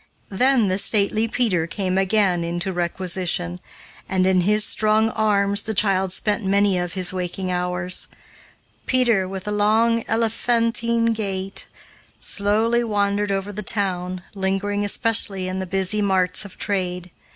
Then 0.31 0.67
the 0.67 0.79
stately 0.79 1.27
Peter 1.27 1.67
came 1.67 1.95
again 1.95 2.43
into 2.43 2.73
requisition, 2.73 3.59
and 4.09 4.25
in 4.25 4.41
his 4.41 4.65
strong 4.65 5.09
arms 5.09 5.61
the 5.61 5.75
child 5.75 6.11
spent 6.11 6.43
many 6.43 6.79
of 6.79 6.93
his 6.93 7.13
waking 7.13 7.51
hours. 7.51 8.07
Peter, 8.87 9.27
with 9.27 9.47
a 9.47 9.51
long, 9.51 10.03
elephantine 10.07 11.13
gait, 11.13 11.67
slowly 12.19 12.83
wandered 12.83 13.31
over 13.31 13.53
the 13.53 13.61
town, 13.61 14.23
lingering 14.33 14.83
especially 14.83 15.47
in 15.47 15.59
the 15.59 15.67
busy 15.67 16.01
marts 16.01 16.45
of 16.45 16.57
trade. 16.57 17.11